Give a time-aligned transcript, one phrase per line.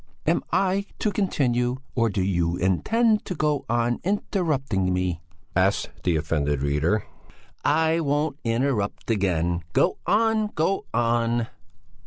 [0.25, 1.77] '""Am I to continue?
[1.93, 5.21] Or do you intend to go on interrupting me?"
[5.55, 7.05] asked the offended reader.
[7.63, 9.61] "I won't interrupt again.
[9.73, 10.47] Go on!
[10.55, 11.49] Go on!"